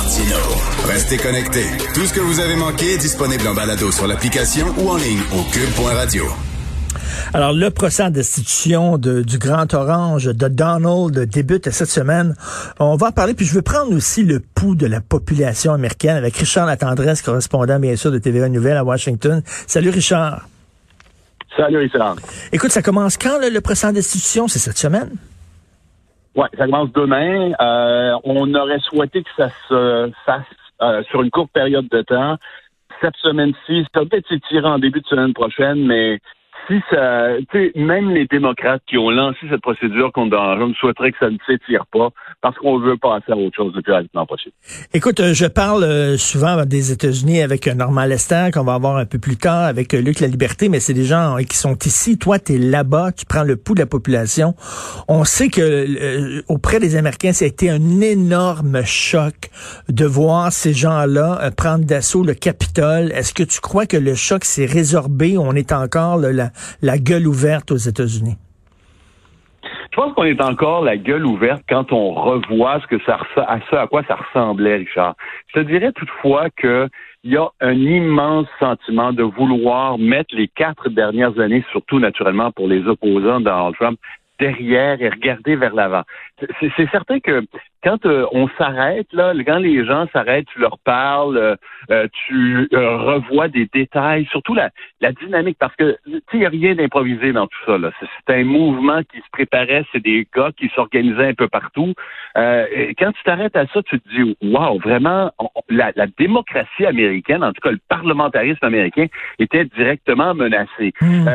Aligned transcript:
Martino. 0.00 0.36
Restez 0.86 1.18
connectés. 1.18 1.66
Tout 1.94 2.06
ce 2.06 2.14
que 2.14 2.20
vous 2.20 2.40
avez 2.40 2.56
manqué 2.56 2.94
est 2.94 2.98
disponible 2.98 3.46
en 3.46 3.54
balado 3.54 3.92
sur 3.92 4.06
l'application 4.06 4.66
ou 4.78 4.88
en 4.88 4.96
ligne 4.96 5.20
au 5.32 5.42
cube.radio. 5.52 6.24
Alors, 7.34 7.52
le 7.52 7.68
procès 7.70 8.04
en 8.04 8.10
destitution 8.10 8.96
de, 8.96 9.20
du 9.20 9.36
Grand 9.36 9.72
Orange 9.74 10.24
de 10.24 10.48
Donald 10.48 11.28
débute 11.28 11.70
cette 11.70 11.90
semaine. 11.90 12.34
On 12.78 12.96
va 12.96 13.08
en 13.08 13.12
parler, 13.12 13.34
puis 13.34 13.44
je 13.44 13.52
veux 13.52 13.60
prendre 13.60 13.94
aussi 13.94 14.22
le 14.22 14.40
pouls 14.40 14.74
de 14.74 14.86
la 14.86 15.02
population 15.02 15.74
américaine 15.74 16.16
avec 16.16 16.34
Richard 16.34 16.66
Latendresse, 16.66 17.20
correspondant 17.20 17.78
bien 17.78 17.94
sûr 17.96 18.10
de 18.10 18.18
TVA 18.18 18.48
Nouvelle 18.48 18.78
à 18.78 18.84
Washington. 18.84 19.42
Salut 19.66 19.90
Richard. 19.90 20.48
Salut 21.58 21.76
Richard. 21.76 22.16
Écoute, 22.52 22.70
ça 22.70 22.80
commence 22.80 23.18
quand 23.18 23.38
le 23.38 23.60
procès 23.60 23.88
en 23.88 23.92
destitution? 23.92 24.48
C'est 24.48 24.60
cette 24.60 24.78
semaine? 24.78 25.10
Oui, 26.36 26.46
ça 26.56 26.66
commence 26.66 26.92
demain. 26.92 27.52
Euh, 27.60 28.16
on 28.24 28.54
aurait 28.54 28.78
souhaité 28.80 29.22
que 29.22 29.30
ça 29.36 29.50
se 29.68 30.12
fasse 30.24 30.44
euh, 30.82 31.02
sur 31.04 31.22
une 31.22 31.30
courte 31.30 31.50
période 31.52 31.88
de 31.88 32.02
temps. 32.02 32.36
Cette 33.00 33.16
semaine-ci, 33.16 33.84
peut 33.92 34.08
être 34.12 34.34
tiré 34.48 34.66
en 34.66 34.78
début 34.78 35.00
de 35.00 35.06
semaine 35.06 35.32
prochaine, 35.32 35.86
mais 35.86 36.20
si 36.66 36.80
ça, 36.90 37.36
même 37.74 38.10
les 38.10 38.26
démocrates 38.26 38.82
qui 38.86 38.98
ont 38.98 39.10
lancé 39.10 39.38
cette 39.48 39.60
procédure 39.60 40.12
contre 40.12 40.30
Donald 40.30 40.58
Trump 40.58 40.76
souhaiteraient 40.76 41.12
que 41.12 41.18
ça 41.18 41.30
ne 41.30 41.36
s'étire 41.46 41.86
pas 41.86 42.10
parce 42.40 42.56
qu'on 42.58 42.78
veut 42.78 42.96
passer 42.96 43.32
à 43.32 43.36
autre 43.36 43.56
chose 43.56 43.72
depuis 43.74 43.92
rapidement 43.92 44.26
possible. 44.26 44.54
Écoute, 44.94 45.20
euh, 45.20 45.34
je 45.34 45.46
parle 45.46 45.84
euh, 45.84 46.16
souvent 46.16 46.64
des 46.64 46.92
États-Unis 46.92 47.42
avec 47.42 47.66
Normand 47.66 48.04
Lester 48.04 48.50
qu'on 48.52 48.64
va 48.64 48.74
avoir 48.74 48.96
un 48.96 49.06
peu 49.06 49.18
plus 49.18 49.36
tard 49.36 49.64
avec 49.64 49.94
euh, 49.94 50.00
Luc 50.00 50.20
La 50.20 50.26
Liberté, 50.26 50.68
mais 50.68 50.80
c'est 50.80 50.94
des 50.94 51.04
gens 51.04 51.36
qui 51.48 51.56
sont 51.56 51.76
ici. 51.84 52.18
Toi, 52.18 52.38
tu 52.38 52.54
es 52.54 52.58
là-bas, 52.58 53.12
tu 53.12 53.26
prends 53.26 53.44
le 53.44 53.56
pouls 53.56 53.74
de 53.74 53.80
la 53.80 53.86
population. 53.86 54.54
On 55.08 55.24
sait 55.24 55.48
que 55.48 56.42
auprès 56.48 56.80
des 56.80 56.96
Américains, 56.96 57.32
ça 57.32 57.44
a 57.44 57.48
été 57.48 57.70
un 57.70 58.00
énorme 58.00 58.82
choc 58.84 59.34
de 59.88 60.04
voir 60.04 60.52
ces 60.52 60.72
gens-là 60.72 61.50
prendre 61.56 61.84
d'assaut 61.84 62.24
le 62.24 62.34
Capitole. 62.34 63.12
Est-ce 63.12 63.34
que 63.34 63.42
tu 63.42 63.60
crois 63.60 63.86
que 63.86 63.96
le 63.96 64.14
choc 64.14 64.44
s'est 64.44 64.66
résorbé? 64.66 65.36
On 65.38 65.54
est 65.54 65.72
encore 65.72 66.18
là, 66.18 66.49
gueule 66.98 67.26
ouverte 67.26 67.70
aux 67.70 67.76
États-Unis? 67.76 68.36
Je 69.90 69.96
pense 69.96 70.14
qu'on 70.14 70.24
est 70.24 70.40
encore 70.40 70.84
la 70.84 70.96
gueule 70.96 71.26
ouverte 71.26 71.62
quand 71.68 71.92
on 71.92 72.12
revoit 72.12 72.80
ce 72.80 72.86
que 72.86 73.02
ça 73.04 73.18
à 73.36 73.58
à 73.72 73.86
quoi 73.88 74.02
ça 74.06 74.16
ressemblait, 74.16 74.76
Richard. 74.76 75.14
Je 75.48 75.60
te 75.60 75.66
dirais 75.66 75.92
toutefois 75.92 76.48
qu'il 76.50 76.88
y 77.24 77.36
a 77.36 77.48
un 77.60 77.74
immense 77.74 78.46
sentiment 78.60 79.12
de 79.12 79.24
vouloir 79.24 79.98
mettre 79.98 80.34
les 80.34 80.48
quatre 80.48 80.88
dernières 80.90 81.38
années, 81.40 81.64
surtout 81.72 81.98
naturellement 81.98 82.52
pour 82.52 82.68
les 82.68 82.86
opposants 82.86 83.40
de 83.40 83.46
Donald 83.46 83.74
Trump, 83.74 83.98
derrière 84.38 85.02
et 85.02 85.08
regarder 85.08 85.56
vers 85.56 85.74
l'avant. 85.74 86.02
C'est 86.60 86.90
certain 86.90 87.20
que 87.20 87.44
quand 87.82 88.04
euh, 88.06 88.26
on 88.32 88.48
s'arrête, 88.58 89.06
là, 89.12 89.32
quand 89.46 89.58
les 89.58 89.84
gens 89.84 90.06
s'arrêtent, 90.12 90.46
tu 90.52 90.60
leur 90.60 90.78
parles, 90.78 91.36
euh, 91.36 91.56
euh, 91.90 92.06
tu 92.26 92.68
revois 92.72 93.48
des 93.48 93.68
détails, 93.72 94.26
surtout 94.30 94.54
la, 94.54 94.70
la 95.00 95.12
dynamique, 95.12 95.56
parce 95.58 95.74
que 95.76 95.96
il 96.06 96.38
n'y 96.38 96.46
a 96.46 96.50
rien 96.50 96.74
d'improvisé 96.74 97.32
dans 97.32 97.46
tout 97.46 97.58
ça. 97.66 97.76
C'est 98.26 98.34
un 98.34 98.44
mouvement 98.44 99.02
qui 99.02 99.18
se 99.18 99.30
préparait, 99.32 99.84
c'est 99.92 100.02
des 100.02 100.26
gars 100.34 100.50
qui 100.56 100.68
s'organisaient 100.74 101.28
un 101.28 101.34
peu 101.34 101.48
partout. 101.48 101.94
quand 102.34 103.12
tu 103.12 103.22
t'arrêtes 103.24 103.56
à 103.56 103.66
ça, 103.66 103.82
tu 103.82 104.00
te 104.00 104.08
dis, 104.10 104.36
wow, 104.42 104.78
vraiment, 104.78 105.32
la, 105.68 105.92
la, 105.96 106.06
démocratie 106.18 106.86
américaine, 106.86 107.42
en 107.42 107.52
tout 107.52 107.60
cas 107.62 107.70
le 107.70 107.80
parlementarisme 107.88 108.64
américain, 108.64 109.06
était 109.38 109.64
directement 109.64 110.34
menacé. 110.34 110.92
Hmm. 111.00 111.28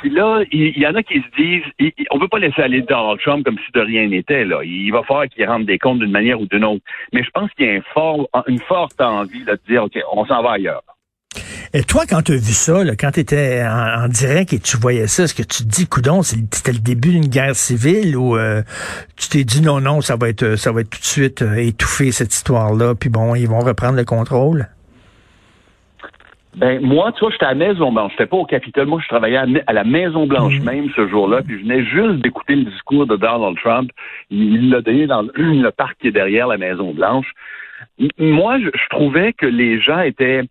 Puis 0.00 0.10
là, 0.10 0.42
il 0.50 0.78
y, 0.78 0.86
en 0.86 0.94
a 0.94 1.02
qui 1.02 1.20
se 1.20 1.36
disent, 1.36 1.92
on 2.10 2.18
peut 2.18 2.28
pas 2.28 2.38
laisser 2.38 2.62
aller 2.62 2.80
Donald 2.80 3.20
Trump 3.20 3.44
comme 3.44 3.58
si 3.58 3.70
de 3.72 3.80
rien 3.80 4.08
n'était. 4.08 4.46
Là, 4.46 4.62
il 4.64 4.90
va 4.90 5.02
falloir 5.02 5.28
qu'il 5.28 5.44
rende 5.46 5.66
des 5.66 5.78
comptes 5.78 5.98
d'une 5.98 6.10
manière 6.10 6.40
ou 6.40 6.46
d'une 6.46 6.64
autre. 6.64 6.82
Mais 7.12 7.22
je 7.22 7.30
pense 7.30 7.50
qu'il 7.52 7.66
y 7.66 7.68
a 7.68 7.74
une 8.46 8.60
forte 8.60 9.00
envie 9.00 9.44
de 9.44 9.58
dire, 9.68 9.84
ok, 9.84 9.98
on 10.12 10.24
s'en 10.24 10.42
va 10.42 10.52
ailleurs. 10.52 10.82
Et 11.72 11.84
toi, 11.84 12.04
quand 12.08 12.22
tu 12.22 12.32
as 12.32 12.36
vu 12.36 12.52
ça, 12.52 12.82
quand 12.96 13.12
tu 13.12 13.20
étais 13.20 13.62
en, 13.64 14.08
direct 14.08 14.52
et 14.52 14.58
tu 14.58 14.76
voyais 14.76 15.06
ça, 15.06 15.24
est-ce 15.24 15.34
que 15.34 15.42
tu 15.42 15.62
te 15.64 15.68
dis, 15.68 15.86
coudon, 15.86 16.22
c'était 16.22 16.72
le 16.72 16.80
début 16.80 17.10
d'une 17.10 17.28
guerre 17.28 17.54
civile 17.54 18.16
ou 18.16 18.36
euh, 18.36 18.62
tu 19.16 19.28
t'es 19.28 19.44
dit 19.44 19.60
non, 19.62 19.80
non, 19.80 20.00
ça 20.00 20.16
va 20.16 20.28
être 20.28 20.56
ça 20.56 20.72
va 20.72 20.80
être 20.80 20.90
tout 20.90 20.98
de 20.98 21.04
suite 21.04 21.42
euh, 21.42 21.54
étouffé 21.54 22.10
cette 22.10 22.34
histoire-là, 22.34 22.96
puis 22.96 23.08
bon, 23.08 23.36
ils 23.36 23.46
vont 23.46 23.60
reprendre 23.60 23.96
le 23.96 24.04
contrôle? 24.04 24.68
Ben 26.56 26.80
moi, 26.80 27.12
tu 27.12 27.20
vois, 27.20 27.30
j'étais 27.30 27.44
à 27.44 27.54
la 27.54 27.54
Maison 27.54 27.92
Blanche. 27.92 28.12
J'étais 28.12 28.26
pas 28.26 28.36
au 28.36 28.44
Capitole. 28.44 28.86
Moi, 28.86 29.00
je 29.02 29.08
travaillais 29.08 29.40
à, 29.66 29.72
la 29.72 29.84
Maison 29.84 30.26
Blanche 30.26 30.58
mhm. 30.58 30.64
même 30.64 30.90
ce 30.96 31.06
jour-là. 31.08 31.42
Puis 31.42 31.58
je 31.58 31.62
venais 31.62 31.84
juste 31.84 32.22
d'écouter 32.22 32.56
le 32.56 32.64
discours 32.64 33.06
de 33.06 33.16
Donald 33.16 33.56
Trump. 33.58 33.90
Il 34.30 34.70
l'a 34.70 34.80
donné 34.80 35.06
dans 35.06 35.22
le 35.34 35.70
parc 35.70 35.98
qui 36.00 36.08
est 36.08 36.12
derrière 36.12 36.48
la 36.48 36.58
Maison 36.58 36.92
Blanche. 36.92 37.32
Moi, 38.18 38.58
je, 38.58 38.68
je 38.74 38.88
trouvais 38.90 39.32
que 39.32 39.46
les 39.46 39.80
gens 39.80 40.00
étaient 40.00 40.42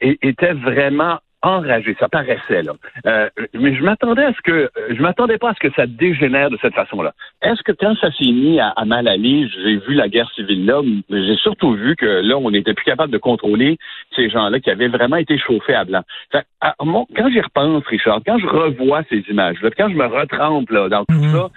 étaient 0.00 0.52
vraiment 0.52 1.18
enragé, 1.42 1.96
ça 2.00 2.08
paraissait 2.08 2.62
là. 2.62 2.72
Euh, 3.06 3.28
mais 3.54 3.74
je 3.74 3.82
m'attendais 3.82 4.24
à 4.24 4.32
ce 4.32 4.40
que 4.42 4.70
je 4.90 5.00
m'attendais 5.00 5.38
pas 5.38 5.50
à 5.50 5.54
ce 5.54 5.60
que 5.60 5.72
ça 5.74 5.86
dégénère 5.86 6.50
de 6.50 6.58
cette 6.60 6.74
façon-là. 6.74 7.14
Est-ce 7.42 7.62
que 7.62 7.72
quand 7.72 7.96
ça 7.96 8.10
s'est 8.12 8.32
mis 8.32 8.58
à, 8.60 8.74
mal 8.84 9.06
aller, 9.06 9.48
j'ai 9.48 9.76
vu 9.76 9.94
la 9.94 10.08
guerre 10.08 10.30
civile 10.32 10.66
là, 10.66 10.82
j'ai 11.10 11.36
surtout 11.36 11.74
vu 11.74 11.94
que 11.96 12.06
là, 12.06 12.36
on 12.38 12.50
n'était 12.50 12.74
plus 12.74 12.84
capable 12.84 13.12
de 13.12 13.18
contrôler 13.18 13.78
ces 14.16 14.28
gens-là 14.30 14.58
qui 14.60 14.70
avaient 14.70 14.88
vraiment 14.88 15.16
été 15.16 15.38
chauffés 15.38 15.74
à 15.74 15.84
blanc. 15.84 16.02
quand 16.32 17.30
j'y 17.30 17.40
repense, 17.40 17.84
Richard, 17.86 18.20
quand 18.26 18.38
je 18.38 18.46
revois 18.46 19.02
ces 19.08 19.24
images-là, 19.28 19.70
quand 19.76 19.88
je 19.88 19.94
me 19.94 20.06
retrempe 20.06 20.70
là, 20.70 20.88
dans 20.88 21.04
tout 21.04 21.14
mhm. 21.14 21.32
ça, 21.32 21.50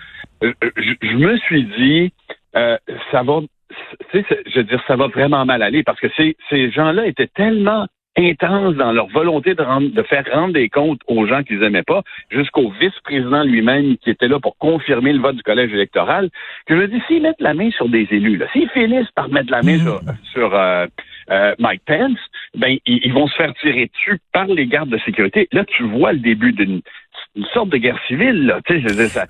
euh, 0.44 0.54
je, 0.76 1.18
me 1.18 1.38
suis 1.38 1.64
dit, 1.64 2.14
euh, 2.56 2.78
ça 3.12 3.24
va 3.24 3.40
je 4.14 4.58
veux 4.58 4.64
dire, 4.64 4.82
ça 4.88 4.96
va 4.96 5.08
vraiment 5.08 5.46
mal 5.46 5.62
aller 5.62 5.84
parce 5.84 6.00
que 6.00 6.08
ces, 6.18 6.36
ces 6.50 6.72
gens-là 6.72 7.08
étaient 7.08 7.30
tellement 7.34 7.88
intense 8.18 8.76
dans 8.76 8.92
leur 8.92 9.08
volonté 9.08 9.56
de, 9.56 9.62
rendre, 9.62 9.90
de 9.90 10.04
faire 10.04 10.26
rendre 10.32 10.54
des 10.54 10.70
comptes 10.70 11.02
aux 11.08 11.26
gens 11.26 11.44
qu'ils 11.44 11.64
aimaient 11.64 11.84
pas, 11.84 12.02
jusqu'au 12.30 12.72
vice-président 12.80 13.44
lui-même 13.44 13.98
qui 13.98 14.10
était 14.10 14.28
là 14.28 14.40
pour 14.40 14.58
confirmer 14.58 15.14
le 15.14 15.20
vote 15.20 15.38
du 15.38 15.44
collège 15.44 15.74
électoral, 15.74 16.30
que 16.66 16.80
je 16.80 16.86
dis, 16.88 17.02
s'ils 17.08 17.22
mettent 17.22 17.40
la 17.40 17.54
main 17.54 17.72
sur 17.72 17.90
des 17.90 18.08
élus, 18.12 18.42
s'ils 18.54 18.70
finissent 18.70 19.12
par 19.12 19.30
mettre 19.30 19.52
la 19.52 19.62
main 19.62 19.78
mmh. 19.78 20.00
sur, 20.34 20.56
euh, 20.56 20.88
euh, 21.32 21.56
Mike 21.60 21.82
Pence, 21.86 22.20
ben 22.56 22.78
ils, 22.86 23.14
vont 23.14 23.28
se 23.28 23.36
faire 23.36 23.54
tirer 23.62 23.90
dessus 23.94 24.20
par 24.34 24.46
les 24.46 24.68
gardes 24.68 24.90
de 24.90 25.00
sécurité. 25.06 25.48
Là, 25.52 25.64
tu 25.66 25.84
vois 25.84 26.14
le 26.14 26.20
début 26.20 26.52
d'une 26.52 26.82
sorte 27.54 27.70
de 27.70 27.78
guerre 27.78 28.00
civile, 28.08 28.46
là, 28.46 28.60
tu 28.66 28.82
sais, 28.82 28.88
je 28.88 29.08
ça. 29.08 29.26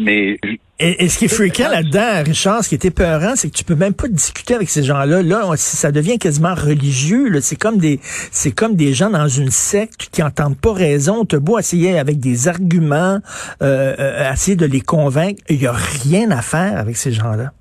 Mais 0.00 0.36
et, 0.80 1.08
ce 1.08 1.18
qui 1.18 1.26
est 1.26 1.28
fréquent 1.28 1.68
là-dedans, 1.68 2.24
Richard, 2.24 2.64
ce 2.64 2.68
qui 2.68 2.74
est 2.74 2.84
épeurant, 2.84 3.36
c'est 3.36 3.48
que 3.48 3.56
tu 3.56 3.62
peux 3.62 3.76
même 3.76 3.94
pas 3.94 4.08
discuter 4.08 4.54
avec 4.54 4.68
ces 4.68 4.82
gens-là. 4.82 5.22
Là, 5.22 5.48
ça 5.56 5.92
devient 5.92 6.18
quasiment 6.18 6.54
religieux. 6.54 7.30
C'est 7.40 7.56
comme 7.56 7.78
des, 7.78 8.00
c'est 8.02 8.50
comme 8.50 8.74
des 8.74 8.92
gens 8.92 9.10
dans 9.10 9.28
une 9.28 9.50
secte 9.50 10.08
qui 10.10 10.22
entendent 10.22 10.58
pas 10.58 10.72
raison. 10.72 11.24
Tu 11.24 11.38
beau 11.38 11.58
essayer 11.58 11.96
avec 11.98 12.18
des 12.18 12.48
arguments, 12.48 13.20
euh, 13.62 13.94
euh, 13.98 14.32
essayer 14.32 14.56
de 14.56 14.66
les 14.66 14.80
convaincre. 14.80 15.40
Il 15.48 15.62
y 15.62 15.66
a 15.68 15.72
rien 15.72 16.32
à 16.32 16.42
faire 16.42 16.76
avec 16.76 16.96
ces 16.96 17.12
gens-là. 17.12 17.52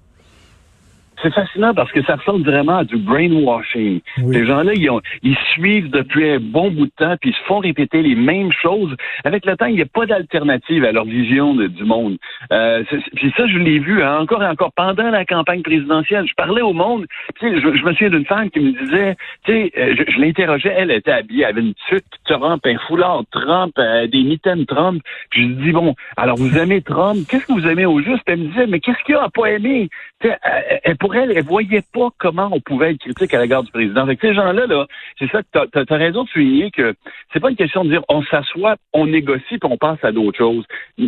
C'est 1.24 1.34
fascinant 1.34 1.74
parce 1.74 1.92
que 1.92 2.04
ça 2.04 2.18
ressemble 2.18 2.44
vraiment 2.44 2.80
à 2.80 2.84
du 2.84 2.98
brainwashing. 2.98 4.02
Ces 4.18 4.46
gens-là, 4.46 4.74
ils, 4.76 4.90
ils, 5.24 5.38
suivent 5.54 5.90
depuis 5.90 6.32
un 6.32 6.40
bon 6.40 6.70
bout 6.70 6.88
de 6.88 6.92
temps, 6.98 7.16
puis 7.22 7.30
ils 7.30 7.34
se 7.34 7.44
font 7.46 7.60
répéter 7.60 8.02
les 8.02 8.16
mêmes 8.16 8.52
choses. 8.52 8.94
Avec 9.24 9.46
le 9.46 9.56
temps, 9.56 9.68
il 9.68 9.76
n'y 9.76 9.82
a 9.82 9.86
pas 9.86 10.06
d'alternative 10.06 10.84
à 10.84 10.92
leur 10.92 11.06
vision 11.06 11.56
du 11.56 11.84
monde. 11.86 12.18
Euh, 12.52 12.84
puis 13.16 13.34
ça, 13.38 13.48
je 13.48 13.58
l'ai 13.58 13.80
vu 13.80 14.04
hein, 14.04 14.20
encore 14.20 14.44
et 14.44 14.48
encore 14.48 14.74
pendant 14.74 15.10
la 15.10 15.24
campagne 15.24 15.62
présidentielle. 15.62 16.26
Je 16.28 16.34
parlais 16.36 16.62
au 16.62 16.74
monde. 16.74 17.06
Sais, 17.40 17.58
je, 17.58 17.68
me 17.68 17.94
souviens 17.94 18.10
d'une 18.10 18.26
femme 18.26 18.50
qui 18.50 18.60
me 18.60 18.72
disait, 18.72 19.16
tu 19.46 19.54
sais, 19.54 19.72
euh, 19.78 19.96
je, 19.96 20.20
l'interrogeais, 20.20 20.74
elle 20.76 20.92
était 20.92 21.12
habillée, 21.12 21.44
elle 21.44 21.52
avait 21.52 21.62
une 21.62 21.74
tuque 21.88 22.04
Trump, 22.26 22.62
un 22.66 22.78
foulard 22.88 23.24
Trump, 23.32 23.74
euh, 23.80 24.08
des 24.08 24.24
mitaines 24.24 24.66
Trump. 24.66 25.02
Puis 25.30 25.44
je 25.44 25.48
lui 25.48 25.56
dis, 25.56 25.72
bon, 25.72 25.96
alors 26.18 26.36
vous 26.36 26.58
aimez 26.58 26.82
Trump, 26.82 27.20
qu'est-ce 27.30 27.46
que 27.46 27.54
vous 27.54 27.68
aimez 27.68 27.86
au 27.86 28.02
juste? 28.02 28.24
elle 28.26 28.40
me 28.40 28.48
disait, 28.48 28.68
mais 28.68 28.80
qu'est-ce 28.80 29.02
qu'il 29.06 29.16
y 29.16 29.18
a 29.18 29.24
à 29.24 29.30
pas 29.30 29.52
aimer? 29.52 29.90
elle, 30.22 30.80
elle, 30.84 30.98
elle, 31.16 31.32
elle 31.36 31.44
voyait 31.44 31.84
pas 31.94 32.10
comment 32.18 32.50
on 32.52 32.60
pouvait 32.60 32.92
être 32.92 33.00
critique 33.00 33.34
à 33.34 33.42
l'égard 33.42 33.64
du 33.64 33.72
président. 33.72 34.02
Avec 34.02 34.20
ces 34.22 34.34
gens-là, 34.34 34.66
là, 34.68 34.88
c'est 35.20 35.30
ça 35.32 35.42
que 35.42 35.68
tu 35.72 35.94
as, 35.94 35.98
raison 35.98 36.24
de 36.24 36.30
souligner 36.30 36.72
que 36.72 36.94
c'est 37.32 37.40
pas 37.40 37.50
une 37.50 37.56
question 37.56 37.84
de 37.84 37.90
dire 37.90 38.04
on 38.10 38.24
s'assoit, 38.24 38.76
on 38.94 39.08
négocie, 39.08 39.58
puis 39.58 39.70
on 39.70 39.78
passe 39.78 40.04
à 40.04 40.12
d'autres 40.12 40.38
choses. 40.38 40.66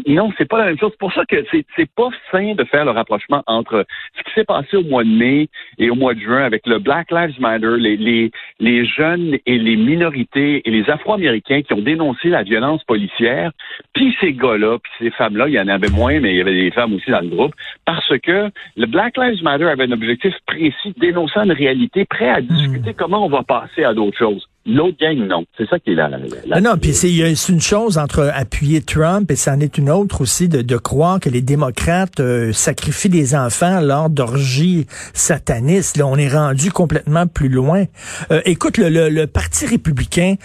Non, 0.08 0.32
c'est 0.38 0.48
pas 0.48 0.60
la 0.60 0.66
même 0.66 0.78
chose. 0.78 0.92
C'est 0.92 1.00
pour 1.00 1.14
ça 1.14 1.26
que 1.26 1.44
c'est, 1.52 1.66
pas 1.96 2.10
sain 2.32 2.56
de 2.56 2.64
faire 2.66 2.86
le 2.86 2.92
rapprochement 2.92 3.44
entre 3.48 3.86
ce 4.18 4.24
qui 4.24 4.32
s'est 4.34 4.44
passé 4.44 4.78
au 4.78 4.84
mois 4.84 5.04
de 5.04 5.10
mai 5.10 5.50
et 5.78 5.90
au 5.90 5.96
mois 5.96 6.14
de 6.14 6.20
juin 6.20 6.44
avec 6.44 6.66
le 6.66 6.80
Black 6.80 7.12
Lives 7.12 7.40
Matter, 7.40 7.78
les, 7.78 8.86
jeunes 8.86 9.38
et 9.46 9.58
les 9.58 9.76
minorités 9.76 10.62
et 10.66 10.72
les 10.72 10.90
Afro-Américains 10.90 11.62
qui 11.62 11.74
ont 11.74 11.82
dénoncé 11.82 12.30
la 12.30 12.44
violence 12.44 12.84
policière, 12.84 13.52
puis 13.94 14.16
ces 14.20 14.34
gars-là, 14.34 14.78
puis 14.80 14.92
ces 15.00 15.12
femmes-là, 15.12 15.48
il 15.48 15.54
y 15.54 15.60
en 15.60 15.68
avait 15.68 15.90
moins, 15.90 16.20
mais 16.20 16.32
il 16.32 16.38
y 16.38 16.42
avait 16.42 16.54
des 16.54 16.72
femmes 16.72 16.94
aussi 16.94 17.10
dans 17.12 17.22
le 17.22 17.28
groupe, 17.28 17.54
parce 17.86 18.18
que 18.20 18.50
le 18.76 18.86
Black 18.86 19.18
Lives 19.18 19.44
Matter 19.44 19.66
avait 19.66 19.84
un 19.84 19.92
objectif 19.96 20.34
précis, 20.46 20.94
dénonçant 20.98 21.44
une 21.44 21.52
réalité, 21.52 22.06
prêt 22.06 22.30
à 22.30 22.42
discuter 22.42 22.92
hmm. 22.92 22.96
comment 22.98 23.26
on 23.26 23.30
va 23.30 23.44
passer 23.44 23.84
à 23.84 23.94
d'autres 23.94 24.18
choses. 24.18 24.48
L'autre 24.68 24.98
gang, 25.00 25.18
non. 25.28 25.46
C'est 25.58 25.70
ça 25.70 25.78
qui 25.78 25.92
est 25.92 25.96
la... 25.96 26.10
la, 26.48 26.60
non, 26.60 26.76
puis 26.82 26.94
c'est 26.94 27.12
une 27.50 27.62
chose 27.62 28.00
entre 28.00 28.32
appuyer 28.34 28.82
Trump 28.82 29.30
et 29.30 29.36
c'en 29.36 29.60
est 29.60 29.78
une 29.78 29.92
autre 29.92 30.22
aussi 30.22 30.50
de, 30.50 30.64
de 30.64 30.78
croire 30.78 31.20
que 31.20 31.30
les 31.30 31.42
démocrates 31.42 32.20
euh, 32.20 32.52
sacrifient 32.52 33.10
des 33.10 33.36
enfants 33.36 33.80
lors 33.80 34.10
d'orgies 34.10 34.88
satanistes. 35.14 35.98
Là, 35.98 36.08
on 36.08 36.16
est 36.16 36.30
rendu 36.30 36.72
complètement 36.72 37.28
plus 37.28 37.50
loin. 37.50 37.84
Euh, 38.32 38.42
écoute, 38.46 38.78
le, 38.78 38.90
le, 38.90 39.10
le, 39.10 39.28
Parti 39.28 39.68
républicain 39.68 40.36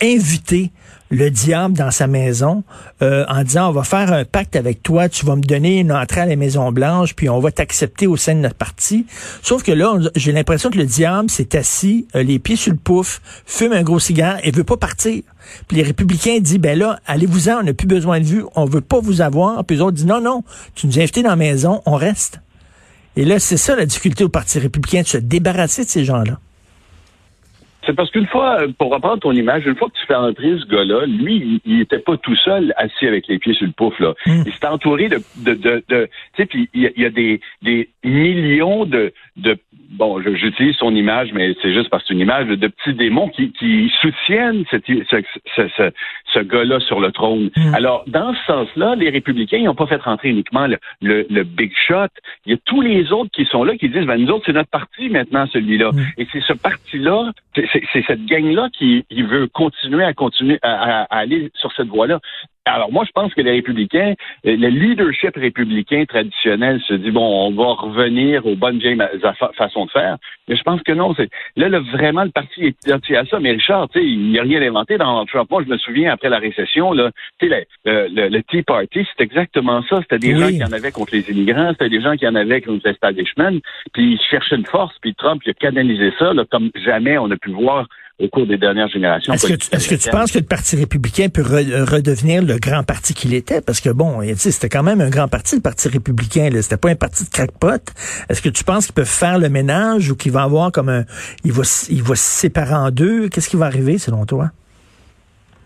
invité 0.00 0.70
le 1.10 1.30
diable 1.30 1.76
dans 1.76 1.90
sa 1.90 2.06
maison 2.06 2.64
euh, 3.02 3.24
en 3.28 3.42
disant 3.44 3.68
on 3.68 3.72
va 3.72 3.84
faire 3.84 4.12
un 4.12 4.24
pacte 4.24 4.56
avec 4.56 4.82
toi, 4.82 5.08
tu 5.08 5.24
vas 5.24 5.36
me 5.36 5.42
donner 5.42 5.80
une 5.80 5.92
entrée 5.92 6.22
à 6.22 6.26
la 6.26 6.36
Maison 6.36 6.72
Blanche, 6.72 7.14
puis 7.14 7.28
on 7.28 7.38
va 7.40 7.52
t'accepter 7.52 8.06
au 8.06 8.16
sein 8.16 8.34
de 8.34 8.40
notre 8.40 8.56
parti. 8.56 9.06
Sauf 9.42 9.62
que 9.62 9.72
là, 9.72 9.98
j'ai 10.16 10.32
l'impression 10.32 10.70
que 10.70 10.78
le 10.78 10.84
diable 10.84 11.30
s'est 11.30 11.56
assis, 11.56 12.06
euh, 12.16 12.22
les 12.22 12.38
pieds 12.38 12.56
sur 12.56 12.72
le 12.72 12.78
pouf, 12.78 13.20
fume 13.46 13.72
un 13.72 13.82
gros 13.82 14.00
cigare 14.00 14.38
et 14.42 14.50
veut 14.50 14.64
pas 14.64 14.76
partir. 14.76 15.22
Puis 15.68 15.76
les 15.76 15.82
républicains 15.84 16.38
disent 16.40 16.58
ben 16.58 16.78
là, 16.78 16.98
allez-vous-en, 17.06 17.60
on 17.60 17.62
n'a 17.62 17.72
plus 17.72 17.86
besoin 17.86 18.20
de 18.20 18.24
vue, 18.24 18.44
on 18.54 18.64
veut 18.64 18.80
pas 18.80 19.00
vous 19.00 19.20
avoir. 19.20 19.64
Puis 19.64 19.76
les 19.76 19.82
autres 19.82 19.96
disent 19.96 20.06
non 20.06 20.20
non, 20.20 20.42
tu 20.74 20.86
nous 20.86 20.98
as 20.98 21.02
invités 21.02 21.22
dans 21.22 21.30
la 21.30 21.36
maison, 21.36 21.82
on 21.86 21.94
reste. 21.94 22.40
Et 23.16 23.24
là, 23.24 23.38
c'est 23.38 23.56
ça 23.56 23.74
la 23.76 23.86
difficulté 23.86 24.24
au 24.24 24.28
Parti 24.28 24.58
républicain 24.58 25.00
de 25.02 25.06
se 25.06 25.16
débarrasser 25.16 25.84
de 25.84 25.88
ces 25.88 26.04
gens-là. 26.04 26.38
C'est 27.86 27.94
parce 27.94 28.10
qu'une 28.10 28.26
fois, 28.26 28.58
pour 28.78 28.92
reprendre 28.92 29.20
ton 29.20 29.32
image, 29.32 29.64
une 29.64 29.76
fois 29.76 29.88
que 29.88 29.98
tu 29.98 30.06
fais 30.06 30.14
entrer 30.14 30.58
ce 30.58 30.66
gars-là, 30.66 31.06
lui, 31.06 31.60
il 31.64 31.78
n'était 31.78 32.00
pas 32.00 32.16
tout 32.16 32.34
seul 32.34 32.74
assis 32.76 33.06
avec 33.06 33.28
les 33.28 33.38
pieds 33.38 33.54
sur 33.54 33.66
le 33.66 33.72
pouf, 33.72 33.98
là. 34.00 34.14
Hmm. 34.26 34.42
Il 34.44 34.52
s'est 34.52 34.66
entouré 34.66 35.08
de, 35.08 35.22
de, 35.36 35.54
de, 35.54 36.08
tu 36.34 36.42
sais, 36.42 36.46
puis 36.46 36.68
il 36.74 36.92
y, 36.96 37.04
a, 37.04 37.10
des, 37.10 37.40
des 37.62 37.88
millions 38.02 38.84
de, 38.84 39.12
de 39.36 39.56
bon, 39.90 40.20
j'utilise 40.20 40.76
son 40.76 40.94
image, 40.94 41.32
mais 41.32 41.54
c'est 41.62 41.72
juste 41.72 41.88
parce 41.90 42.02
que 42.02 42.08
c'est 42.08 42.14
une 42.14 42.20
image 42.20 42.46
de 42.46 42.66
petits 42.66 42.94
démons 42.94 43.28
qui, 43.28 43.52
qui 43.52 43.92
soutiennent 44.00 44.64
cette, 44.70 44.86
ce, 44.86 45.22
ce, 45.54 45.68
ce, 45.76 45.90
ce 46.32 46.38
gars-là 46.40 46.80
sur 46.80 47.00
le 47.00 47.12
trône. 47.12 47.50
Hmm. 47.56 47.74
Alors, 47.74 48.04
dans 48.06 48.34
ce 48.34 48.44
sens-là, 48.46 48.94
les 48.96 49.10
républicains, 49.10 49.58
ils 49.58 49.64
n'ont 49.64 49.74
pas 49.74 49.86
fait 49.86 50.00
rentrer 50.02 50.30
uniquement 50.30 50.66
le, 50.66 50.78
le, 51.00 51.42
big 51.44 51.72
shot. 51.86 52.08
Il 52.44 52.52
y 52.52 52.54
a 52.54 52.58
tous 52.64 52.80
les 52.80 53.12
autres 53.12 53.30
qui 53.30 53.44
sont 53.46 53.64
là, 53.64 53.76
qui 53.76 53.88
disent, 53.88 54.06
ben, 54.06 54.16
nous 54.16 54.30
autres, 54.30 54.44
c'est 54.46 54.52
notre 54.52 54.70
parti 54.70 55.08
maintenant, 55.08 55.46
celui-là. 55.52 55.92
Hmm. 55.92 56.04
Et 56.18 56.26
c'est 56.32 56.42
ce 56.42 56.52
parti-là, 56.52 57.32
c'est 57.54 58.04
cette 58.06 58.26
gang-là 58.26 58.68
qui, 58.72 59.04
veut 59.10 59.48
continuer 59.48 60.04
à 60.04 60.12
continuer 60.12 60.58
à, 60.62 61.02
aller 61.04 61.50
sur 61.54 61.72
cette 61.72 61.88
voie-là. 61.88 62.20
Alors 62.66 62.90
moi, 62.90 63.04
je 63.06 63.12
pense 63.12 63.32
que 63.32 63.40
les 63.40 63.52
républicains, 63.52 64.14
euh, 64.44 64.56
le 64.56 64.68
leadership 64.68 65.36
républicain 65.36 66.04
traditionnel 66.04 66.80
se 66.86 66.94
dit 66.94 67.12
bon, 67.12 67.46
on 67.46 67.52
va 67.52 67.74
revenir 67.74 68.44
aux 68.44 68.56
bonnes 68.56 68.78
vieilles 68.78 68.98
façons 69.56 69.86
de 69.86 69.90
faire. 69.92 70.16
Mais 70.48 70.56
je 70.56 70.62
pense 70.62 70.82
que 70.82 70.92
non. 70.92 71.14
C'est 71.14 71.30
là, 71.56 71.68
vraiment 71.92 72.24
le 72.24 72.30
parti 72.30 72.66
est 72.66 72.76
identifié 72.84 73.18
à 73.18 73.24
ça. 73.26 73.38
Mais 73.38 73.52
Richard, 73.52 73.88
tu 73.90 74.00
sais, 74.00 74.04
il 74.04 74.30
n'y 74.30 74.38
a 74.40 74.42
rien 74.42 74.60
inventé 74.62 74.98
dans 74.98 75.24
Trump. 75.26 75.48
Moi, 75.48 75.62
je 75.64 75.70
me 75.70 75.78
souviens 75.78 76.12
après 76.12 76.28
la 76.28 76.38
récession, 76.38 76.92
là, 76.92 77.10
tu 77.38 77.48
sais, 77.48 77.66
le, 77.84 78.28
le, 78.28 78.42
Tea 78.42 78.62
Party, 78.62 79.06
c'est 79.16 79.22
exactement 79.22 79.82
ça. 79.88 80.00
C'était 80.02 80.18
des 80.18 80.36
gens 80.36 80.48
qui 80.48 80.64
en 80.64 80.72
avaient 80.72 80.92
contre 80.92 81.14
les 81.14 81.30
immigrants, 81.30 81.70
c'était 81.70 81.88
des 81.88 82.00
gens 82.00 82.16
qui 82.16 82.26
en 82.26 82.34
avaient 82.34 82.60
contre 82.60 82.86
l'establishment. 82.86 83.60
Puis 83.92 84.14
ils 84.14 84.20
cherchaient 84.28 84.56
une 84.56 84.66
force. 84.66 84.96
Puis 85.00 85.14
Trump, 85.14 85.40
il 85.46 85.50
a 85.50 85.54
canalisé 85.54 86.12
ça 86.18 86.32
là, 86.34 86.44
comme 86.50 86.70
jamais 86.84 87.16
on 87.16 87.30
a 87.30 87.36
pu 87.36 87.50
voir 87.50 87.86
au 88.18 88.28
cours 88.28 88.46
des 88.46 88.56
dernières 88.56 88.88
générations. 88.88 89.32
Est-ce 89.32 89.46
que, 89.46 89.54
tu, 89.54 89.68
est-ce 89.72 89.88
que 89.88 89.94
tu 89.94 90.08
penses 90.08 90.32
que 90.32 90.38
le 90.38 90.44
Parti 90.44 90.76
républicain 90.76 91.28
peut 91.28 91.42
redevenir 91.42 92.42
le 92.42 92.58
grand 92.58 92.82
parti 92.82 93.12
qu'il 93.12 93.34
était? 93.34 93.60
Parce 93.60 93.80
que 93.80 93.90
bon, 93.90 94.20
c'était 94.36 94.70
quand 94.70 94.82
même 94.82 95.00
un 95.00 95.10
grand 95.10 95.28
parti, 95.28 95.56
le 95.56 95.60
Parti 95.60 95.88
républicain. 95.88 96.48
C'était 96.62 96.78
pas 96.78 96.90
un 96.90 96.96
parti 96.96 97.24
de 97.24 97.28
crackpot. 97.28 97.92
Est-ce 98.28 98.40
que 98.40 98.48
tu 98.48 98.64
penses 98.64 98.86
qu'ils 98.86 98.94
peuvent 98.94 99.06
faire 99.06 99.38
le 99.38 99.50
ménage 99.50 100.10
ou 100.10 100.16
qu'il 100.16 100.32
va 100.32 100.42
avoir 100.42 100.72
comme 100.72 100.88
un... 100.88 101.04
Il 101.44 101.52
va, 101.52 101.62
il 101.90 102.02
va 102.02 102.14
se 102.14 102.40
séparer 102.40 102.74
en 102.74 102.90
deux? 102.90 103.28
Qu'est-ce 103.28 103.50
qui 103.50 103.56
va 103.56 103.66
arriver 103.66 103.98
selon 103.98 104.24
toi? 104.24 104.50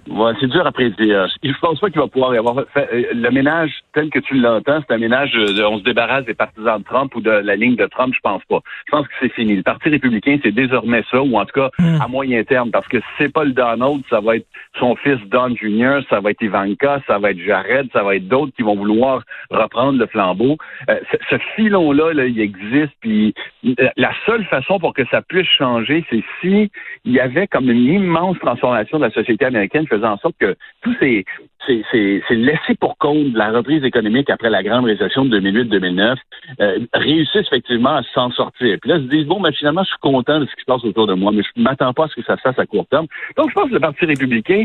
Ouais, 0.09 0.33
c'est 0.41 0.49
dur 0.49 0.67
à 0.67 0.73
prédire. 0.73 1.29
Je 1.43 1.53
pense 1.61 1.79
pas 1.79 1.91
qu'il 1.91 2.01
va 2.01 2.09
pouvoir 2.09 2.35
y 2.35 2.39
avoir 2.39 2.57
fait, 2.73 2.89
euh, 2.93 3.05
le 3.13 3.31
ménage 3.31 3.71
tel 3.93 4.11
que 4.11 4.19
tu 4.19 4.35
l'entends, 4.35 4.81
c'est 4.87 4.95
un 4.95 4.99
ménage 4.99 5.33
de, 5.33 5.63
on 5.65 5.79
se 5.79 5.85
débarrasse 5.85 6.25
des 6.25 6.35
partisans 6.35 6.79
de 6.79 6.85
Trump 6.85 7.15
ou 7.15 7.21
de 7.21 7.31
la 7.31 7.57
ligne 7.57 7.77
de 7.77 7.87
Trump, 7.87 8.15
je 8.15 8.21
pense 8.21 8.43
pas. 8.49 8.61
Je 8.87 8.91
pense 8.93 9.07
que 9.07 9.15
c'est 9.21 9.33
fini. 9.33 9.57
Le 9.57 9.63
Parti 9.63 9.89
républicain, 9.89 10.39
c'est 10.43 10.53
désormais 10.53 11.05
ça, 11.11 11.23
ou 11.23 11.37
en 11.37 11.45
tout 11.45 11.61
cas 11.61 11.71
hmm. 11.79 12.01
à 12.01 12.09
moyen 12.09 12.43
terme, 12.45 12.71
parce 12.71 12.89
que 12.89 12.99
c'est 13.19 13.33
pas 13.33 13.45
le 13.45 13.53
Donald, 13.53 14.03
ça 14.09 14.21
va 14.21 14.37
être 14.37 14.47
son 14.79 14.97
fils 14.97 15.19
Don 15.27 15.55
Jr., 15.55 16.01
ça 16.09 16.21
va 16.21 16.31
être 16.31 16.43
Ivanka, 16.43 17.01
ça 17.07 17.19
va 17.19 17.31
être 17.33 17.41
Jared, 17.41 17.89
ça 17.93 18.03
va 18.03 18.17
être 18.17 18.27
d'autres 18.27 18.53
qui 18.57 18.63
vont 18.63 18.77
vouloir 18.77 19.23
reprendre 19.51 19.99
le 19.99 20.07
flambeau. 20.07 20.57
Euh, 20.89 20.99
ce, 21.29 21.37
filon-là, 21.57 22.15
là, 22.15 22.27
il 22.27 22.41
existe, 22.41 22.93
puis 23.01 23.35
la 23.97 24.13
seule 24.27 24.45
façon 24.47 24.79
pour 24.79 24.95
que 24.95 25.03
ça 25.11 25.23
puisse 25.23 25.47
changer, 25.47 26.05
c'est 26.11 26.23
si 26.41 26.71
il 27.05 27.13
y 27.13 27.21
avait 27.21 27.47
comme 27.47 27.71
une 27.71 27.85
immense 27.85 28.39
transformation 28.39 28.99
de 28.99 29.05
la 29.05 29.11
société 29.11 29.45
américaine 29.45 29.87
faisant 29.91 30.13
en 30.13 30.19
sorte 30.19 30.37
que 30.39 30.57
tous 30.83 30.95
ces, 31.01 31.25
laissés 32.31 32.75
pour 32.81 32.97
compte 32.99 33.33
de 33.33 33.39
la 33.39 33.51
reprise 33.51 33.85
économique 33.85 34.31
après 34.31 34.51
la 34.51 34.63
grande 34.63 34.87
récession 34.87 35.25
de 35.25 35.39
2008-2009 35.41 36.17
euh, 36.61 36.79
réussissent 36.95 37.47
effectivement 37.47 37.97
à 37.97 38.03
s'en 38.15 38.31
sortir. 38.31 38.79
Puis 38.81 38.91
là, 38.91 38.97
ils 38.97 39.05
se 39.05 39.11
disent, 39.11 39.27
bon, 39.27 39.41
ben, 39.41 39.53
finalement, 39.53 39.83
je 39.83 39.89
suis 39.91 39.99
content 40.01 40.41
de 40.41 40.47
ce 40.47 40.55
qui 40.55 40.63
se 40.63 40.67
passe 40.67 40.85
autour 40.85 41.07
de 41.07 41.15
moi, 41.15 41.33
mais 41.33 41.43
je 41.43 41.61
ne 41.61 41.65
m'attends 41.65 41.93
pas 41.93 42.05
à 42.05 42.09
ce 42.09 42.17
que 42.17 42.23
ça 42.23 42.37
se 42.37 42.43
fasse 42.43 42.59
à 42.59 42.67
court 42.67 42.87
terme. 42.87 43.07
Donc, 43.37 43.51
je 43.51 43.55
pense 43.55 43.69
que 43.69 43.75
le 43.75 43.81
Parti 43.81 44.07
républicain, 44.07 44.65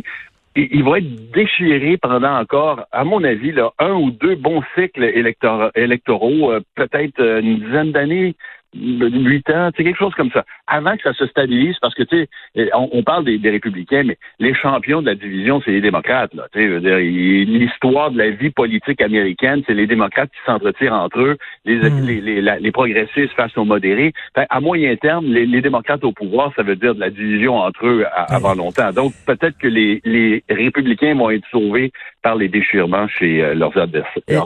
il, 0.55 0.83
va 0.83 0.99
être 0.99 1.31
déchiré 1.31 1.97
pendant 1.97 2.39
encore, 2.39 2.85
à 2.91 3.03
mon 3.03 3.23
avis, 3.23 3.53
un 3.79 3.93
ou 3.93 4.11
deux 4.11 4.35
bons 4.35 4.63
cycles 4.75 5.03
électoraux, 5.03 6.51
euh, 6.51 6.61
peut-être 6.75 7.19
euh, 7.19 7.41
une 7.41 7.59
dizaine 7.59 7.91
d'années, 7.91 8.35
huit 8.73 9.49
ans, 9.49 9.69
c'est 9.75 9.83
quelque 9.83 9.97
chose 9.97 10.13
comme 10.15 10.31
ça, 10.31 10.43
avant 10.67 10.95
que 10.97 11.03
ça 11.03 11.13
se 11.13 11.27
stabilise, 11.27 11.75
parce 11.81 11.93
que 11.93 12.03
tu 12.03 12.27
sais, 12.55 12.69
on, 12.73 13.03
parle 13.03 13.25
des, 13.25 13.49
républicains, 13.49 14.03
mais 14.03 14.17
les 14.39 14.53
champions 14.53 15.01
de 15.01 15.07
la 15.07 15.15
division, 15.15 15.61
c'est 15.63 15.71
les 15.71 15.81
démocrates. 15.81 16.33
Là, 16.33 16.47
l'histoire 16.53 18.11
de 18.11 18.17
la 18.17 18.31
vie 18.31 18.49
politique 18.49 19.01
américaine, 19.01 19.61
c'est 19.67 19.73
les 19.73 19.87
démocrates 19.87 20.29
qui 20.31 20.39
s'entretirent 20.45 20.93
entre 20.93 21.19
eux, 21.19 21.37
les, 21.65 21.77
hmm. 21.77 22.05
les, 22.05 22.41
les, 22.59 22.71
progressistes 22.71 23.33
face 23.35 23.55
aux 23.57 23.65
modérés. 23.65 24.13
à 24.35 24.59
moyen 24.59 24.95
terme, 24.95 25.25
les, 25.25 25.61
démocrates 25.61 26.03
au 26.03 26.11
pouvoir, 26.11 26.51
ça 26.55 26.63
veut 26.63 26.75
dire 26.75 26.95
de 26.95 26.99
la 26.99 27.09
division 27.09 27.57
entre 27.57 27.85
eux 27.85 28.05
avant 28.27 28.55
longtemps. 28.55 28.91
Donc 28.91 29.13
peut-être 29.25 29.57
que 29.57 29.67
les, 29.67 30.43
républicains 30.49 31.15
vont 31.15 31.29
être 31.29 31.45
sauvés 31.51 31.91
par 32.23 32.35
les 32.35 32.49
déchirements 32.49 33.07
chez 33.07 33.43
euh, 33.43 33.53
leurs, 33.53 33.77
adversaires. 33.77 34.45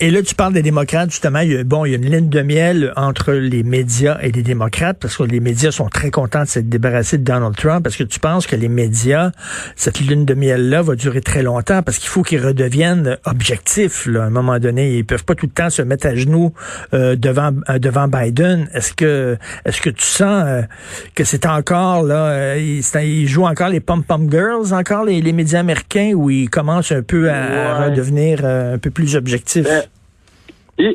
Et 0.00 0.10
là, 0.10 0.20
tu 0.22 0.34
parles 0.34 0.52
des 0.52 0.62
démocrates, 0.62 1.10
justement, 1.10 1.38
il 1.40 1.52
y 1.52 1.56
a, 1.56 1.62
bon, 1.62 1.84
il 1.84 1.92
y 1.92 1.94
a 1.94 1.98
une 1.98 2.10
ligne 2.10 2.28
de 2.28 2.42
miel 2.42 2.92
entre 2.96 3.32
les 3.32 3.62
médias 3.62 4.18
et 4.20 4.32
les 4.32 4.42
démocrates, 4.42 4.98
parce 5.00 5.16
que 5.16 5.22
les 5.22 5.38
médias 5.44 5.70
sont 5.70 5.88
très 5.88 6.10
contents 6.10 6.42
de 6.42 6.48
s'être 6.48 6.68
débarrassés 6.68 7.18
de 7.18 7.24
Donald 7.24 7.54
Trump. 7.54 7.84
Parce 7.84 7.96
que 7.96 8.04
tu 8.04 8.18
penses 8.18 8.46
que 8.46 8.56
les 8.56 8.68
médias, 8.68 9.30
cette 9.76 10.00
lune 10.00 10.24
de 10.24 10.34
miel-là 10.34 10.82
va 10.82 10.96
durer 10.96 11.20
très 11.20 11.42
longtemps, 11.42 11.82
parce 11.82 11.98
qu'il 11.98 12.08
faut 12.08 12.22
qu'ils 12.22 12.44
redeviennent 12.44 13.18
objectifs, 13.24 14.06
là, 14.06 14.24
à 14.24 14.26
un 14.26 14.30
moment 14.30 14.58
donné. 14.58 14.96
Ils 14.96 15.04
peuvent 15.04 15.24
pas 15.24 15.34
tout 15.34 15.46
le 15.46 15.52
temps 15.52 15.70
se 15.70 15.82
mettre 15.82 16.06
à 16.06 16.14
genoux 16.14 16.52
euh, 16.92 17.14
devant 17.14 17.52
euh, 17.68 17.78
devant 17.78 18.08
Biden. 18.08 18.68
Est-ce 18.74 18.92
que 18.92 19.36
est-ce 19.64 19.80
que 19.80 19.90
tu 19.90 20.04
sens 20.04 20.64
que 21.14 21.24
c'est 21.24 21.46
encore 21.46 22.02
là, 22.02 22.56
ils, 22.56 23.28
jouent 23.28 23.46
encore 23.46 23.68
les 23.68 23.80
pom-pom 23.80 24.30
girls, 24.30 24.72
encore 24.72 25.04
les, 25.04 25.20
les 25.20 25.32
médias 25.32 25.60
américains, 25.60 26.12
où 26.14 26.30
ils 26.30 26.50
commencent 26.50 26.92
un 26.92 27.02
peu 27.02 27.30
à, 27.30 27.90
devenir 27.90 28.40
euh, 28.42 28.74
un 28.74 28.78
peu 28.78 28.90
plus 28.90 29.16
objectif? 29.16 29.64
Ben, 29.64 29.84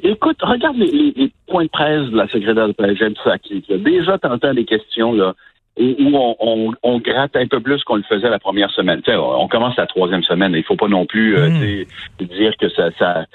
écoute, 0.04 0.38
regarde 0.42 0.76
les, 0.78 1.32
points 1.50 1.66
de 1.66 1.70
presse 1.70 2.10
de 2.10 2.18
la 2.18 2.28
secrétaire 2.28 2.68
de 2.68 2.74
presse, 2.74 2.98
James 2.98 3.14
Psaki. 3.14 3.64
Déjà, 3.70 4.18
tu 4.18 4.28
entends 4.28 4.54
des 4.54 4.66
questions 4.66 5.14
là, 5.14 5.34
où 5.80 6.74
on, 6.84 7.00
gratte 7.00 7.36
un 7.36 7.48
peu 7.48 7.60
plus 7.60 7.84
qu'on 7.84 7.96
le 7.96 8.04
faisait 8.04 8.30
la 8.30 8.40
première 8.40 8.72
semaine. 8.72 9.02
on 9.08 9.48
commence 9.48 9.76
la 9.78 9.88
troisième 9.88 10.24
semaine. 10.24 10.54
Il 10.54 10.64
faut 10.64 10.76
pas 10.76 10.88
non 10.88 11.06
plus 11.06 11.38
euh, 11.38 11.50
hmm. 11.50 12.26
dire 12.26 12.54
que 12.60 12.70
ça, 12.70 12.90
ça, 12.98 13.26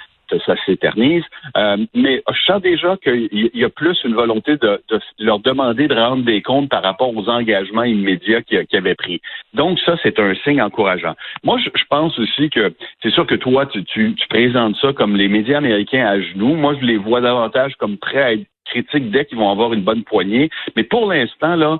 ça 0.47 0.55
s'éternise. 0.65 1.25
Euh, 1.57 1.77
mais 1.95 2.23
je 2.33 2.43
sens 2.45 2.63
déjà 2.63 2.97
qu'il 2.97 3.51
y 3.55 3.65
a 3.65 3.69
plus 3.69 3.99
une 4.05 4.15
volonté 4.15 4.57
de, 4.57 4.81
leur 5.19 5.39
demander 5.39 5.89
de 5.89 5.95
rendre 5.95 6.25
des 6.25 6.43
comptes 6.43 6.69
par 6.69 6.83
rapport 6.83 7.15
aux 7.15 7.29
engagements 7.29 7.85
immédiats 7.85 8.43
qu'ils 8.43 8.67
avaient 8.73 8.95
pris. 8.95 9.21
Donc 9.53 9.79
ça, 9.81 9.97
c'est 10.03 10.19
un 10.19 10.35
signe 10.37 10.63
encourageant. 10.63 11.15
Moi, 11.43 11.59
je, 11.59 11.71
pense 11.89 12.19
aussi 12.19 12.51
que 12.51 12.73
c'est 13.03 13.11
sûr 13.11 13.27
que 13.27 13.35
toi, 13.35 13.67
tu, 13.67 13.85
tu, 13.85 14.15
tu, 14.15 14.29
présentes 14.29 14.77
ça 14.77 14.93
comme 14.93 15.17
les 15.17 15.29
médias 15.29 15.59
américains 15.59 16.07
à 16.07 16.21
genoux. 16.21 16.55
Moi, 16.55 16.75
je 16.81 16.87
les 16.87 16.97
vois 16.97 17.21
davantage 17.21 17.75
comme 17.77 17.99
prêts 17.99 18.23
à 18.23 18.33
être 18.33 18.47
critiques 18.75 19.11
dès 19.11 19.25
qu'ils 19.25 19.39
vont 19.39 19.51
avoir 19.51 19.73
une 19.73 19.83
bonne 19.83 20.03
poignée. 20.03 20.51
Mais 20.77 20.83
pour 20.83 21.07
l'instant, 21.11 21.55
là, 21.55 21.79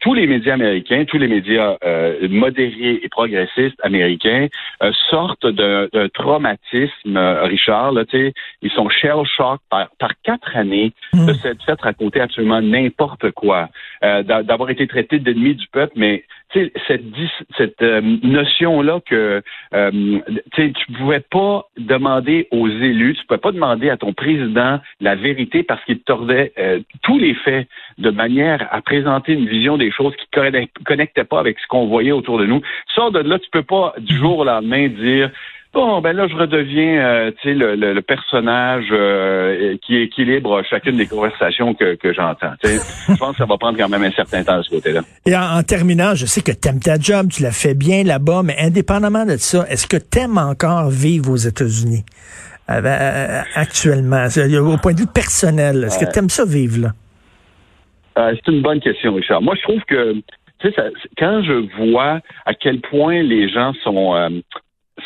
tous 0.00 0.14
les 0.14 0.26
médias 0.26 0.54
américains, 0.54 1.04
tous 1.04 1.18
les 1.18 1.28
médias 1.28 1.76
euh, 1.84 2.28
modérés 2.28 3.00
et 3.02 3.08
progressistes 3.08 3.78
américains 3.82 4.46
euh, 4.82 4.92
sortent 5.10 5.46
d'un 5.46 5.88
traumatisme, 6.14 7.16
euh, 7.16 7.44
Richard. 7.44 7.92
Là, 7.92 8.04
ils 8.62 8.70
sont 8.70 8.88
shell 8.88 9.24
shock 9.36 9.60
par, 9.70 9.88
par 9.98 10.12
quatre 10.22 10.56
années 10.56 10.92
de 11.12 11.32
hmm. 11.32 11.34
s'être 11.34 11.64
fait 11.64 11.80
raconter 11.80 12.20
absolument 12.20 12.60
n'importe 12.60 13.30
quoi, 13.32 13.68
d'avoir 14.02 14.70
été 14.70 14.86
traités 14.86 15.18
d'ennemis 15.18 15.54
du 15.54 15.66
peuple, 15.68 15.94
mais 15.96 16.24
cette, 16.52 17.02
cette 17.56 17.82
euh, 17.82 18.00
notion-là 18.22 19.00
que 19.04 19.42
euh, 19.74 20.18
tu 20.54 20.92
pouvais 20.98 21.20
pas 21.20 21.66
demander 21.76 22.48
aux 22.50 22.68
élus, 22.68 23.14
tu 23.14 23.26
pouvais 23.26 23.38
pas 23.38 23.52
demander 23.52 23.90
à 23.90 23.96
ton 23.96 24.12
président 24.12 24.80
la 25.00 25.14
vérité 25.14 25.62
parce 25.62 25.84
qu'il 25.84 26.00
tordait 26.00 26.52
euh, 26.58 26.80
tous 27.02 27.18
les 27.18 27.34
faits 27.34 27.68
de 27.98 28.10
manière 28.10 28.66
à 28.70 28.80
présenter 28.80 29.32
une 29.32 29.46
vision 29.46 29.76
des 29.76 29.90
choses 29.90 30.14
qui 30.16 30.26
ne 30.40 30.66
connectait 30.84 31.24
pas 31.24 31.40
avec 31.40 31.58
ce 31.58 31.66
qu'on 31.66 31.86
voyait 31.86 32.12
autour 32.12 32.38
de 32.38 32.46
nous. 32.46 32.60
Sors 32.94 33.10
de 33.10 33.18
là, 33.18 33.38
tu 33.38 33.50
peux 33.50 33.62
pas 33.62 33.94
du 33.98 34.16
jour 34.16 34.38
au 34.38 34.44
lendemain 34.44 34.88
dire 34.88 35.30
Bon, 35.76 36.00
ben 36.00 36.14
là, 36.16 36.26
je 36.26 36.34
redeviens, 36.34 37.04
euh, 37.04 37.30
tu 37.42 37.50
sais, 37.50 37.54
le, 37.54 38.00
personnage 38.00 38.86
euh, 38.92 39.76
qui 39.86 39.96
équilibre 39.96 40.62
chacune 40.62 40.96
des 40.96 41.06
conversations 41.06 41.74
que, 41.74 41.98
j'entends. 42.14 42.52
je 42.64 43.14
pense 43.18 43.32
que 43.32 43.36
ça 43.36 43.44
va 43.44 43.58
prendre 43.58 43.76
quand 43.76 43.90
même 43.90 44.02
un 44.02 44.10
certain 44.12 44.42
temps 44.42 44.56
de 44.56 44.62
ce 44.62 44.70
côté-là. 44.70 45.02
Et 45.26 45.36
en, 45.36 45.62
terminant, 45.64 46.14
je 46.14 46.24
sais 46.24 46.40
que 46.40 46.52
tu 46.52 46.66
aimes 46.66 46.80
ta 46.80 46.98
job, 46.98 47.28
tu 47.30 47.42
la 47.42 47.50
fais 47.50 47.74
bien 47.74 48.04
là-bas, 48.04 48.40
mais 48.42 48.56
indépendamment 48.58 49.26
de 49.26 49.36
ça, 49.36 49.66
est-ce 49.68 49.86
que 49.86 49.98
tu 49.98 50.18
aimes 50.18 50.38
encore 50.38 50.88
vivre 50.88 51.30
aux 51.30 51.36
États-Unis? 51.36 52.06
Euh, 52.70 53.42
actuellement, 53.54 54.28
au 54.28 54.78
point 54.78 54.94
de 54.94 55.00
vue 55.00 55.12
personnel? 55.12 55.84
Est-ce 55.84 55.98
que 56.02 56.10
tu 56.10 56.18
aimes 56.18 56.30
ça 56.30 56.46
vivre 56.46 56.86
là? 56.86 58.32
c'est 58.32 58.50
une 58.50 58.62
bonne 58.62 58.80
question, 58.80 59.12
Richard. 59.12 59.42
Moi, 59.42 59.54
je 59.56 59.62
trouve 59.62 59.82
que 59.86 60.14
tu 60.58 60.72
sais, 60.72 60.74
quand 61.18 61.42
je 61.42 61.68
vois 61.84 62.20
à 62.46 62.54
quel 62.54 62.80
point 62.80 63.22
les 63.22 63.50
gens 63.50 63.74
sont 63.84 64.14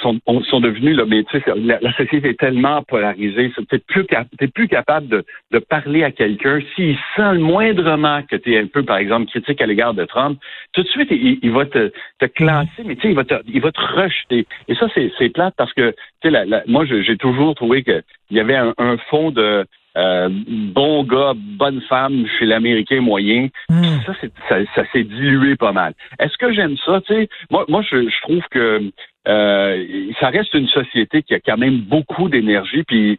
sont, 0.01 0.21
sont 0.45 0.61
devenus 0.61 0.97
là, 0.97 1.05
mais 1.07 1.25
tu 1.25 1.39
sais, 1.39 1.45
la, 1.57 1.93
société 1.93 2.31
est 2.31 2.39
tellement 2.39 2.83
polarisée, 2.83 3.53
t'es 3.69 3.79
plus 3.79 4.07
t'es 4.39 4.49
plus 4.49 4.69
capable 4.69 5.09
de, 5.09 5.25
de 5.53 5.59
parler 5.59 6.05
à 6.05 6.11
quelqu'un 6.11 6.61
s'il 6.75 6.97
sent 7.17 7.35
moindrement 7.35 8.23
que 8.23 8.37
tu 8.37 8.55
es 8.55 8.59
un 8.59 8.67
peu, 8.67 8.83
par 8.83 8.99
exemple, 8.99 9.31
critique 9.31 9.61
à 9.61 9.67
l'égard 9.67 9.95
de 9.95 10.05
Trump, 10.05 10.39
tout 10.73 10.83
de 10.83 10.89
suite 10.89 11.09
il, 11.11 11.51
va 11.51 11.67
te, 11.67 11.93
te 12.19 12.27
classer, 12.27 12.83
mais 12.85 12.97
tu 12.97 13.03
sais, 13.03 13.09
il 13.11 13.17
va 13.17 13.25
te 13.25 13.35
il 13.47 13.61
va 13.61 13.73
te 13.73 13.81
rejeter. 13.81 14.47
Et 14.69 14.75
ça 14.75 14.87
c'est 14.95 15.13
c'est 15.19 15.29
plate 15.31 15.55
parce 15.57 15.73
que 15.73 15.91
tu 16.23 16.31
sais, 16.31 16.31
la, 16.31 16.63
moi 16.67 16.85
j'ai 16.85 17.17
toujours 17.17 17.55
trouvé 17.55 17.83
que 17.83 18.03
il 18.31 18.37
y 18.37 18.41
avait 18.41 18.57
un, 18.57 18.75
un 18.79 18.97
fond 19.09 19.31
de 19.31 19.65
euh, 19.97 20.29
bon 20.75 21.03
gars, 21.05 21.33
bonne 21.37 21.81
femme 21.83 22.25
chez 22.39 22.47
l'Américain 22.47 23.01
moyen. 23.01 23.49
Hmm. 23.69 23.83
Ça, 24.07 24.13
ça, 24.49 24.57
ça 24.75 24.85
s'est 24.93 25.05
dilué 25.05 25.57
pas 25.57 25.73
mal. 25.73 25.95
Est-ce 26.19 26.37
que 26.39 26.53
j'aime 26.53 26.77
ça? 26.85 27.01
Tu 27.07 27.15
sais, 27.15 27.29
moi, 27.51 27.65
moi, 27.69 27.83
je, 27.83 28.09
je 28.09 28.23
trouve 28.23 28.43
que 28.51 28.91
euh, 29.29 30.11
ça 30.19 30.29
reste 30.29 30.55
une 30.55 30.69
société 30.69 31.23
qui 31.23 31.35
a 31.35 31.41
quand 31.41 31.59
même 31.59 31.79
beaucoup 31.79 32.29
d'énergie. 32.29 32.83
Puis, 32.85 33.19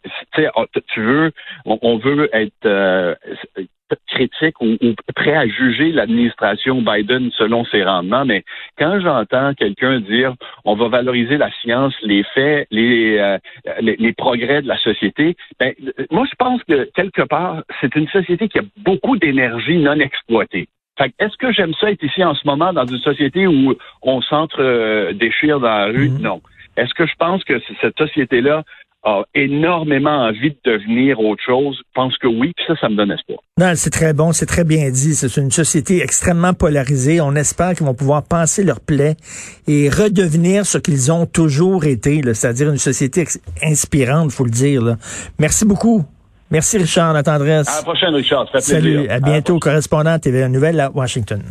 tu 0.88 1.02
veux, 1.02 1.32
on, 1.66 1.98
veut 1.98 2.30
être 2.34 2.66
euh, 2.66 3.14
critique 4.08 4.60
ou, 4.62 4.78
prêt 5.16 5.36
à 5.36 5.48
juger 5.48 5.92
l'administration 5.92 6.82
Biden 6.82 7.30
selon 7.38 7.66
ses 7.66 7.84
rendements. 7.84 8.26
Mais 8.26 8.44
quand 8.78 9.00
j'entends 9.00 9.54
quelqu'un 9.54 10.00
dire, 10.00 10.34
on 10.66 10.76
va 10.76 10.88
valoriser 10.88 11.38
la 11.38 11.52
science, 11.62 11.94
les 12.02 12.24
faits, 12.34 12.68
les, 12.72 13.18
euh, 13.20 13.38
les, 13.80 13.96
les, 13.98 14.14
progrès 14.14 14.62
de 14.62 14.68
la 14.68 14.78
société, 14.78 15.36
ben, 15.60 15.74
moi, 16.10 16.26
je 16.30 16.36
pense 16.36 16.64
que 16.64 16.90
quelque 16.96 17.24
part, 17.24 17.64
c'est 17.80 17.96
une 17.96 18.08
société 18.08 18.48
qui 18.48 18.60
a 18.60 18.64
beaucoup 18.78 19.18
d'énergie 19.18 19.78
non 19.78 20.00
exploitée 20.00 20.68
est-ce 21.20 21.38
que 21.38 21.52
j'aime 21.52 21.74
ça 21.80 21.92
être 21.92 22.04
ici 22.04 22.24
en 22.24 22.36
ce 22.36 22.46
moment 22.46 22.74
dans 22.74 22.86
une 22.86 23.00
société 23.00 23.48
où 23.48 23.76
on 24.02 24.22
s'entre-déchire 24.22 25.60
dans 25.60 25.68
la 25.68 25.86
rue? 25.86 26.10
Mhm. 26.10 26.22
Non. 26.22 26.42
Est-ce 26.78 26.94
que 26.94 27.06
je 27.06 27.14
pense 27.20 27.44
que 27.44 27.54
cette 27.82 27.98
société-là 27.98 28.64
a 29.04 29.24
énormément 29.34 30.26
envie 30.26 30.52
de 30.52 30.72
devenir 30.72 31.20
autre 31.20 31.42
chose? 31.44 31.78
Je 31.78 31.84
pense 31.94 32.18
que 32.18 32.28
oui, 32.28 32.54
puis 32.56 32.66
ça, 32.68 32.76
ça 32.80 32.88
me 32.88 32.96
donne 32.96 33.12
espoir. 33.12 33.40
Non, 33.58 33.72
c'est 33.76 33.90
très 33.90 34.14
bon, 34.14 34.32
c'est 34.32 34.46
très 34.46 34.64
bien 34.64 34.90
dit. 34.90 35.16
C'est 35.16 35.42
une 35.42 35.52
société 35.52 36.02
extrêmement 36.02 36.54
polarisée. 36.54 37.20
On 37.20 37.36
espère 37.36 37.74
qu'ils 37.74 37.86
vont 37.86 37.96
pouvoir 37.96 38.24
passer 38.24 38.64
leur 38.64 38.80
plaie 38.80 39.16
et 39.68 39.90
redevenir 39.90 40.66
ce 40.66 40.78
qu'ils 40.78 41.12
ont 41.12 41.26
toujours 41.26 41.86
été, 41.86 42.22
c'est-à-dire 42.34 42.70
une 42.70 42.78
société 42.78 43.26
inspirante, 43.64 44.32
faut 44.32 44.46
le 44.46 44.52
dire. 44.52 44.96
Merci 45.40 45.66
beaucoup. 45.66 46.06
Merci, 46.52 46.78
Richard, 46.78 47.14
la 47.14 47.24
tendresse. 47.24 47.68
À 47.70 47.78
la 47.78 47.84
prochaine, 47.84 48.14
Richard. 48.14 48.46
Ça 48.52 48.60
fait 48.60 48.74
Salut. 48.74 49.08
À 49.10 49.20
bientôt, 49.20 49.58
correspondant 49.58 50.20
TV 50.20 50.48
Nouvelle 50.50 50.80
à 50.80 50.92
Washington. 50.92 51.42